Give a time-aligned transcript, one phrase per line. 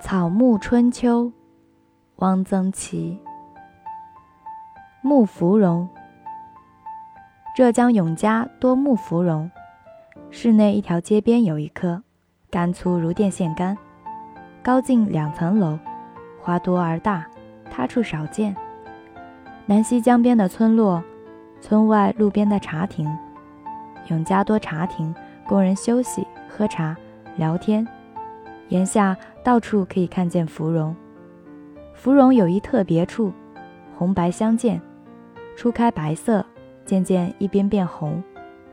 [0.00, 1.32] 草木春秋，
[2.16, 3.18] 汪曾祺。
[5.02, 5.88] 木芙蓉。
[7.56, 9.50] 浙江永嘉多木芙蓉，
[10.30, 12.00] 市内一条街边有一棵，
[12.48, 13.76] 干粗如电线杆，
[14.62, 15.76] 高近两层楼，
[16.40, 17.26] 花多而大，
[17.68, 18.54] 他处少见。
[19.66, 21.02] 南溪江边的村落，
[21.60, 23.04] 村外路边的茶亭，
[24.06, 25.12] 永嘉多茶亭，
[25.44, 26.96] 供人休息、喝茶、
[27.36, 27.84] 聊天。
[28.68, 29.16] 檐下
[29.48, 30.94] 到处可以看见芙蓉，
[31.94, 33.32] 芙蓉有一特别处，
[33.96, 34.78] 红白相间，
[35.56, 36.44] 初开白色，
[36.84, 38.22] 渐渐一边变红，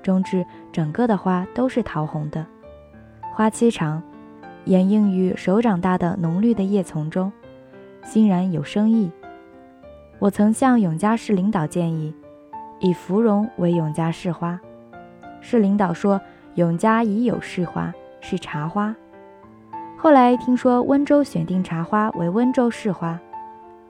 [0.04, 2.46] 终至整个的花都是桃红的。
[3.34, 4.04] 花期长，
[4.66, 7.32] 掩映于手掌大的浓绿的叶丛中，
[8.04, 9.10] 欣然有生意。
[10.20, 12.14] 我曾向永嘉市领导建议，
[12.82, 14.60] 以芙蓉为永嘉市花。
[15.40, 16.20] 市领导说，
[16.56, 18.94] 永嘉已有市花，是茶花。
[19.98, 23.20] 后来听说温州选定茶花为温州市花，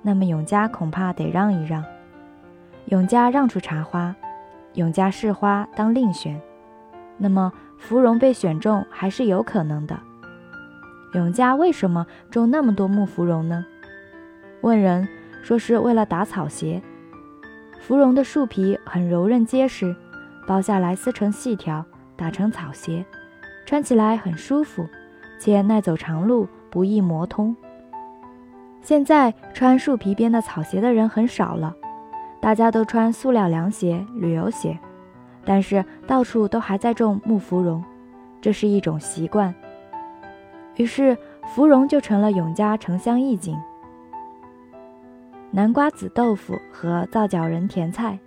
[0.02, 1.84] 那么永嘉恐怕得让一让。
[2.86, 4.16] 永嘉让出茶花，
[4.76, 6.40] 永嘉市花当另选。
[7.18, 10.00] 那么芙蓉被选中还是有可能的。
[11.14, 13.66] 永嘉为什么种那么多木芙蓉呢？
[14.62, 15.08] 问人
[15.44, 16.82] 说是为了打草鞋。
[17.80, 19.94] 芙蓉的树皮很柔韧结实，
[20.48, 21.84] 剥下来撕成细条，
[22.16, 23.06] 打成草鞋，
[23.66, 24.88] 穿起来很舒服。
[25.40, 27.56] 且耐走长路，不易磨通。
[28.82, 31.76] 现在穿树皮编的草鞋的人很少了，
[32.40, 34.78] 大家都穿塑料凉鞋、旅游鞋。
[35.44, 37.84] 但是到处都还在种木芙蓉，
[38.42, 39.54] 这是一种习惯。
[40.76, 41.18] 于是
[41.54, 43.56] 芙蓉就成了永嘉城乡一景。
[45.52, 48.20] 南瓜子豆腐和皂角仁甜菜，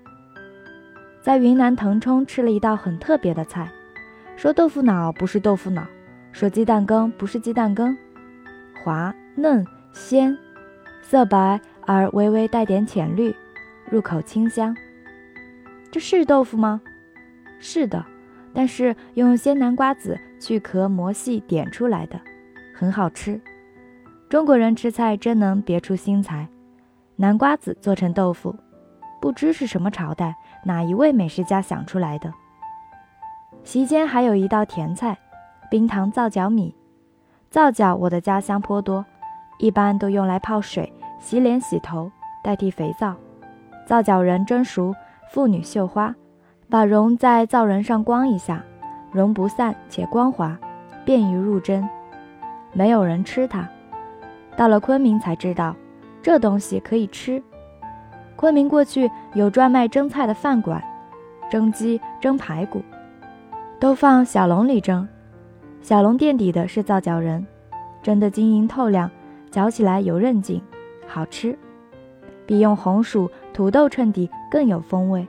[1.20, 3.68] 在云南腾冲吃了一道很特别的菜，
[4.36, 5.82] 说豆腐脑不是豆腐脑。
[6.32, 7.96] 说鸡蛋羹不是鸡蛋羹，
[8.84, 10.36] 滑嫩鲜，
[11.02, 13.34] 色白而微微带点浅绿，
[13.90, 14.76] 入口清香。
[15.90, 16.80] 这是豆腐吗？
[17.58, 18.04] 是的，
[18.54, 22.20] 但是用鲜南瓜子去壳磨细点出来的，
[22.74, 23.40] 很好吃。
[24.28, 26.46] 中国人吃菜真能别出心裁，
[27.16, 28.54] 南瓜子做成豆腐，
[29.20, 32.32] 不知是什么朝代哪一位美食家想出来的。
[33.64, 35.18] 席间还有一道甜菜。
[35.70, 36.74] 冰糖皂角米，
[37.50, 39.04] 皂角我的家乡颇多，
[39.58, 40.90] 一般都用来泡水、
[41.20, 42.10] 洗脸、洗头，
[42.42, 43.14] 代替肥皂。
[43.84, 44.94] 皂角仁蒸熟，
[45.30, 46.14] 妇女绣花，
[46.70, 48.64] 把绒在皂仁上光一下，
[49.12, 50.58] 绒不散且光滑，
[51.04, 51.86] 便于入针。
[52.72, 53.68] 没有人吃它，
[54.56, 55.76] 到了昆明才知道，
[56.22, 57.42] 这东西可以吃。
[58.36, 60.82] 昆明过去有专卖蒸菜的饭馆，
[61.50, 62.80] 蒸鸡、蒸排骨，
[63.78, 65.06] 都放小笼里蒸。
[65.80, 67.46] 小笼垫底的是皂角仁，
[68.02, 69.10] 蒸得晶莹透亮，
[69.50, 70.60] 嚼起来有韧劲，
[71.06, 71.56] 好吃，
[72.44, 75.26] 比用红薯、土豆衬底更有风味。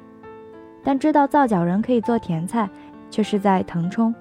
[0.83, 2.69] 但知道皂角仁可以做甜菜，
[3.09, 4.13] 却是在腾冲。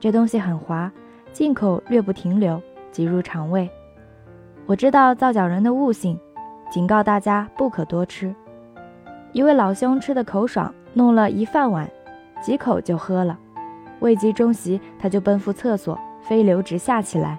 [0.00, 0.90] 这东西很滑，
[1.32, 3.70] 进口略不停留，即入肠胃。
[4.66, 6.18] 我知道皂角仁的悟性，
[6.70, 8.34] 警告大家不可多吃。
[9.32, 11.88] 一位老兄吃的口爽，弄了一饭碗，
[12.40, 13.38] 几口就喝了。
[14.02, 17.38] 未及中席，他就奔赴厕所，飞流直下起来。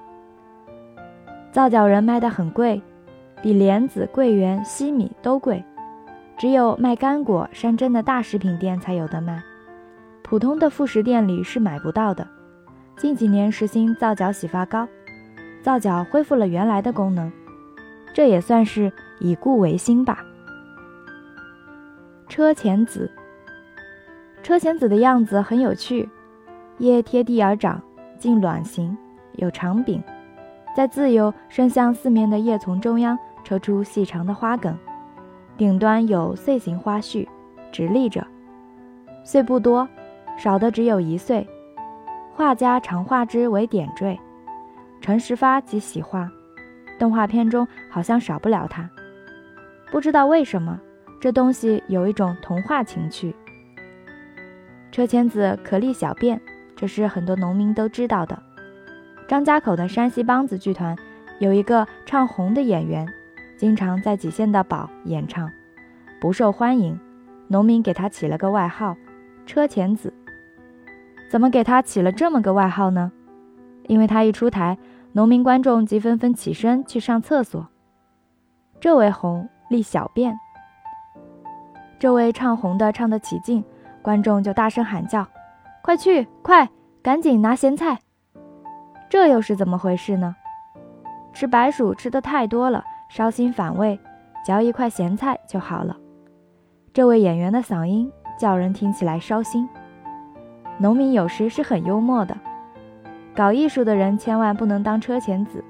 [1.51, 2.81] 皂角仁卖得很贵，
[3.41, 5.63] 比莲子、桂圆、西米都贵，
[6.37, 9.43] 只有卖干果、山珍的大食品店才有的卖，
[10.23, 12.25] 普通的副食店里是买不到的。
[12.97, 14.87] 近几年实行皂角洗发膏，
[15.61, 17.31] 皂角恢复了原来的功能，
[18.13, 20.23] 这也算是以故为新吧。
[22.29, 23.11] 车前子，
[24.41, 26.09] 车前子的样子很有趣。
[26.83, 27.81] 叶贴地而长，
[28.19, 28.95] 茎卵形，
[29.37, 30.03] 有长柄，
[30.75, 34.77] 在自由伸向四面的叶丛中央抽出细长的花梗，
[35.55, 37.29] 顶端有穗形花序，
[37.71, 38.27] 直立着，
[39.23, 39.87] 穗不多，
[40.37, 41.47] 少的只有一穗。
[42.33, 44.19] 画家常画之为点缀，
[44.99, 46.29] 陈实发及喜画，
[46.99, 48.89] 动画片中好像少不了它。
[49.89, 50.77] 不知道为什么，
[51.21, 53.33] 这东西有一种童话情趣。
[54.91, 56.41] 车前子可立小便。
[56.83, 58.37] 这是很多农民都知道的。
[59.25, 60.93] 张家口的山西梆子剧团
[61.39, 63.07] 有一个唱红的演员，
[63.57, 65.49] 经常在蓟县的堡演唱，
[66.19, 66.99] 不受欢迎。
[67.47, 68.97] 农民给他起了个外号
[69.47, 70.13] “车前子”。
[71.31, 73.13] 怎么给他起了这么个外号呢？
[73.87, 74.77] 因为他一出台，
[75.13, 77.65] 农民观众即纷纷起身去上厕所。
[78.81, 80.37] 这位红立小便，
[81.97, 83.63] 这位唱红的唱得起劲，
[84.01, 85.25] 观众就大声喊叫。
[85.83, 86.69] 快去，快，
[87.01, 87.99] 赶紧拿咸菜！
[89.09, 90.33] 这又是怎么回事呢？
[91.33, 93.99] 吃白薯吃的太多了，烧心反胃，
[94.45, 95.97] 嚼一块咸菜就好了。
[96.93, 98.09] 这位演员的嗓音
[98.39, 99.67] 叫人听起来烧心。
[100.77, 102.33] 农民有时是很幽默的，
[103.35, 105.61] 搞艺术的人千万不能当车前子，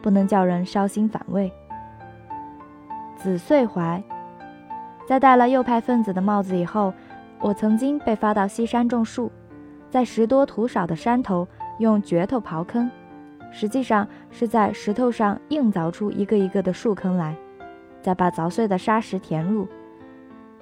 [0.00, 1.52] 不能叫人烧心反胃。
[3.18, 4.02] 子遂怀，
[5.06, 6.94] 在戴了右派分子的帽子以后，
[7.38, 9.30] 我曾经被发到西山种树，
[9.90, 11.46] 在石多土少的山头
[11.78, 12.90] 用镢头刨坑，
[13.50, 17.34] 实际上是在石头上硬凿出一个一个的树坑来，
[18.02, 19.66] 再把凿碎的沙石填入，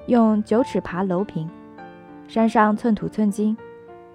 [0.06, 1.50] 用九尺耙楼平，
[2.28, 3.56] 山上寸土寸金，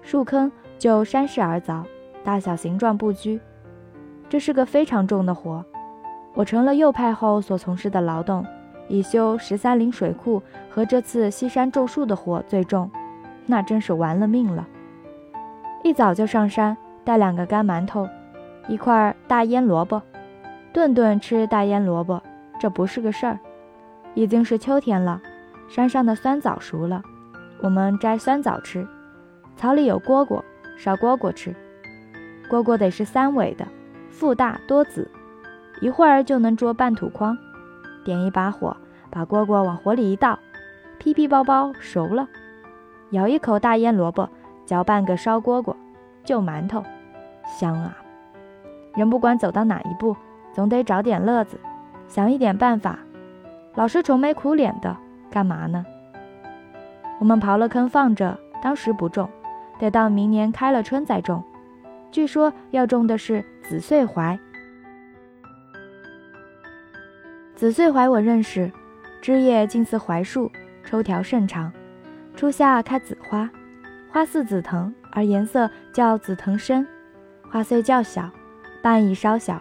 [0.00, 1.84] 树坑就山势而凿，
[2.24, 3.38] 大小形状不拘，
[4.30, 5.64] 这是个非常重的活。
[6.34, 8.46] 我成了右派后所从事的劳动，
[8.88, 12.90] 以修十三陵水库和这次西山种树的活最重，
[13.44, 14.66] 那真是玩了命了。
[15.82, 18.08] 一早就上山，带两个干馒头，
[18.68, 20.00] 一块大腌萝卜，
[20.72, 22.22] 顿顿吃大腌萝卜，
[22.60, 23.38] 这不是个事儿。
[24.14, 25.20] 已经是秋天了，
[25.68, 27.02] 山上的酸枣熟了，
[27.62, 28.86] 我们摘酸枣吃。
[29.56, 30.40] 草里有蝈蝈，
[30.76, 31.54] 烧蝈蝈吃。
[32.48, 33.66] 蝈蝈得是三尾的，
[34.08, 35.10] 腹大多子。
[35.80, 37.36] 一会儿就能捉半土筐，
[38.04, 38.76] 点一把火，
[39.10, 40.38] 把蝈蝈往火里一倒，
[40.98, 42.28] 噼噼包包熟了。
[43.10, 44.28] 咬一口大腌萝卜，
[44.72, 45.76] 嚼半个烧蝈蝈，
[46.24, 46.82] 就馒头，
[47.44, 47.94] 香啊！
[48.94, 50.16] 人不管走到哪一步，
[50.50, 51.60] 总得找点乐子，
[52.08, 52.98] 想一点办法。
[53.74, 54.96] 老是愁眉苦脸的，
[55.30, 55.84] 干嘛呢？
[57.20, 59.28] 我们刨了坑放着，当时不种，
[59.78, 61.44] 得到明年开了春再种。
[62.10, 64.38] 据说要种的是紫穗槐。
[67.54, 68.72] 紫穗槐我认识，
[69.20, 70.50] 枝叶近似槐树，
[70.82, 71.70] 抽条甚长，
[72.34, 73.50] 初夏开紫花，
[74.12, 76.86] 花似紫藤，而颜色较紫藤深，
[77.50, 78.28] 花穗较小，
[78.82, 79.58] 瓣亦稍小，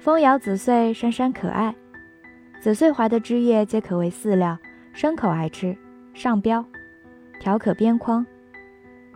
[0.00, 1.74] 风摇紫穗，珊珊可爱。
[2.60, 4.56] 紫穗槐的枝叶皆可为饲料，
[4.94, 5.76] 牲口爱吃，
[6.14, 6.64] 上标，
[7.40, 8.24] 条可边框。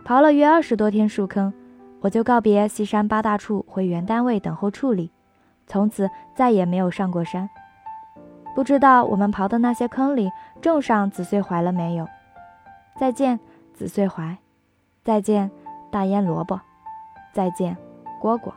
[0.05, 1.53] 刨了约二十多天树坑，
[2.01, 5.09] 我就告别西山八大处，回原单位等候处理，
[5.65, 7.49] 从此再也没有上过山。
[8.53, 10.29] 不知道我们刨的那些坑里
[10.61, 12.05] 种上紫穗槐了没有？
[12.99, 13.39] 再见，
[13.73, 14.35] 紫穗槐；
[15.07, 15.49] 再见，
[15.89, 16.59] 大腌萝卜；
[17.31, 17.77] 再见，
[18.21, 18.51] 蝈蝈。